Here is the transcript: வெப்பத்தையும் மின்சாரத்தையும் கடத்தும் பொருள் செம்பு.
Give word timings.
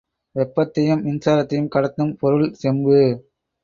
வெப்பத்தையும் 0.35 1.03
மின்சாரத்தையும் 1.03 1.71
கடத்தும் 1.75 2.17
பொருள் 2.17 2.53
செம்பு. 2.53 2.99